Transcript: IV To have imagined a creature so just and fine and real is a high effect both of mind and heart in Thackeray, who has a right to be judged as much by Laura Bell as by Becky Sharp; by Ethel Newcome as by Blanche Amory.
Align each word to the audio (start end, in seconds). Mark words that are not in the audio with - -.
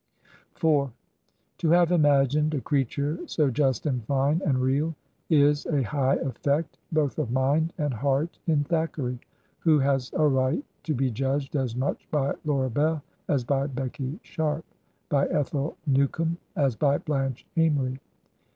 IV 0.55 0.89
To 1.59 1.69
have 1.69 1.91
imagined 1.91 2.55
a 2.55 2.59
creature 2.61 3.19
so 3.27 3.51
just 3.51 3.85
and 3.85 4.03
fine 4.05 4.41
and 4.43 4.57
real 4.57 4.95
is 5.29 5.67
a 5.67 5.83
high 5.83 6.15
effect 6.15 6.79
both 6.91 7.19
of 7.19 7.29
mind 7.29 7.71
and 7.77 7.93
heart 7.93 8.39
in 8.47 8.63
Thackeray, 8.63 9.19
who 9.59 9.77
has 9.77 10.11
a 10.13 10.25
right 10.27 10.65
to 10.85 10.95
be 10.95 11.11
judged 11.11 11.55
as 11.55 11.75
much 11.75 12.09
by 12.09 12.33
Laura 12.45 12.71
Bell 12.71 13.03
as 13.27 13.43
by 13.43 13.67
Becky 13.67 14.19
Sharp; 14.23 14.65
by 15.07 15.27
Ethel 15.27 15.77
Newcome 15.85 16.39
as 16.55 16.75
by 16.75 16.97
Blanche 16.97 17.45
Amory. 17.55 17.99